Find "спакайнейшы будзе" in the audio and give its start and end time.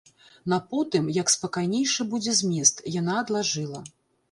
1.35-2.35